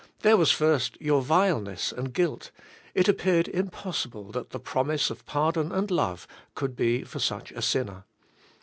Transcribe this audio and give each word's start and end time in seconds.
There 0.21 0.35
was 0.35 0.49
first 0.49 0.97
your 0.99 1.21
vileness 1.21 1.91
and 1.91 2.11
guilt: 2.11 2.49
it 2.95 3.07
appeared 3.07 3.47
impossible 3.47 4.31
that 4.31 4.49
the 4.49 4.59
promise 4.59 5.11
of 5.11 5.27
pardon 5.27 5.71
and 5.71 5.91
love 5.91 6.25
could 6.55 6.75
be 6.75 7.03
for 7.03 7.19
such 7.19 7.51
a 7.51 7.61
sin 7.61 7.85
ner. 7.85 8.03